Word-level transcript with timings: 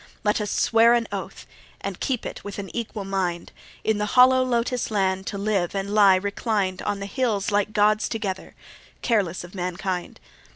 Let 0.23 0.41
us 0.41 0.49
swear 0.49 0.95
an 0.95 1.07
oath, 1.11 1.45
and 1.79 1.99
keep 1.99 2.25
it 2.25 2.43
with 2.43 2.57
an 2.57 2.75
equal 2.75 3.05
mind, 3.05 3.51
In 3.83 3.99
the 3.99 4.07
hollow 4.17 4.43
Lotos 4.43 4.89
land 4.89 5.27
to 5.27 5.37
live 5.37 5.75
and 5.75 5.93
lie 5.93 6.15
reclined 6.15 6.81
On 6.81 6.99
the 6.99 7.05
hills 7.05 7.51
like 7.51 7.71
Gods 7.71 8.09
together, 8.09 8.55
careless 9.03 9.43
of 9.43 9.53
mankind. 9.53 10.19